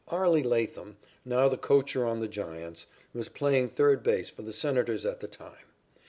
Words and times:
Arlie 0.07 0.41
Latham, 0.41 0.97
now 1.23 1.47
the 1.47 1.59
coacher 1.59 2.07
on 2.07 2.21
the 2.21 2.27
Giants', 2.27 2.87
was 3.13 3.29
playing 3.29 3.69
third 3.69 4.01
base 4.01 4.31
for 4.31 4.41
the 4.41 4.51
Senators 4.51 5.05
at 5.05 5.19
the 5.19 5.27
time. 5.27 5.67